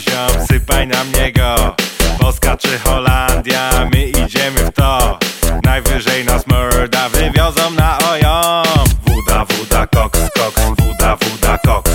ziom, 0.00 0.46
sypaj 0.46 0.86
na 0.86 1.04
mnie 1.04 1.32
go 1.32 1.74
Polska 2.20 2.56
czy 2.56 2.78
Holandia, 2.78 3.70
my 3.92 4.04
idziemy 4.04 4.60
w 4.64 4.70
to. 4.72 5.18
Najwyżej 5.64 6.24
nas 6.24 6.46
murda 6.46 7.08
wywiozą 7.08 7.70
na 7.70 7.98
ojom 7.98 8.64
Wuda, 9.06 9.44
wuda, 9.44 9.86
koks, 9.86 10.20
koks, 10.36 10.62
wuda, 10.78 11.16
wuda, 11.16 11.58
koks. 11.58 11.90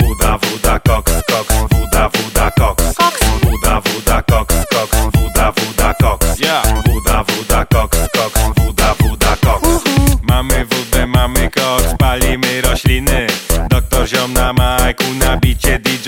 Wuda, 0.00 0.38
wuda, 0.38 0.78
koks, 0.78 1.12
koks, 1.12 1.54
wuda, 1.72 2.08
wuda, 2.08 2.50
koks. 2.50 2.94
Wuda, 3.42 3.80
wuda, 3.80 4.22
koks, 4.22 4.54
koks, 4.72 4.96
wuda, 5.14 5.52
wuda, 5.52 5.94
koks. 6.00 6.26
Wuda, 6.86 7.24
wuda, 7.28 7.64
koks, 7.64 7.98
koks, 8.16 8.40
wuda, 8.56 8.94
wuda, 9.00 9.36
koks. 9.44 9.84
Mamy 10.22 10.64
wódę, 10.64 11.06
mamy 11.06 11.50
koks, 11.50 11.94
palimy 11.98 12.60
rośliny. 12.60 13.26
Doktor 13.68 14.08
ziom 14.08 14.32
na 14.32 14.52
majku, 14.52 15.04
nabicie 15.14 15.78
DJ 15.78 16.07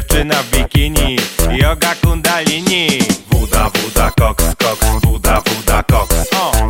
dziewczyna 0.00 0.34
w 0.34 0.50
bikini 0.50 1.16
Yoga 1.50 1.94
kundalini. 1.94 2.88
Wuda, 3.32 3.70
wuda, 3.70 4.10
koks, 4.10 4.44
koks 4.44 5.04
Wuda, 5.06 5.42
wuda, 5.46 5.82
koks. 5.82 6.14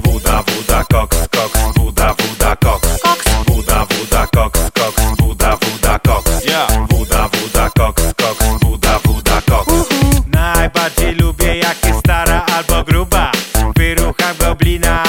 Wuda, 0.05 0.43
wuda, 0.43 0.85
koks, 0.93 1.17
koks 1.29 1.79
Wuda, 1.79 2.15
wuda, 2.19 2.57
koks. 2.57 2.89
Wuda, 3.49 3.87
wuda, 3.91 4.27
koks, 4.27 4.61
koks 4.75 5.21
Wuda, 5.21 5.57
wuda, 5.57 5.99
koks. 5.99 6.31
Wuda, 6.91 7.29
wuda, 7.33 7.71
koks, 7.79 8.03
koks 8.17 8.65
Wuda, 8.65 8.99
wuda, 9.05 9.43
koks. 9.43 9.89
Najbardziej 10.27 11.15
lubię 11.15 11.59
jak 11.59 11.85
jest 11.87 11.99
stara 11.99 12.47
albo 12.57 12.85
gruba. 12.85 13.33
Wyrucham 13.77 14.37
goblina, 14.39 15.03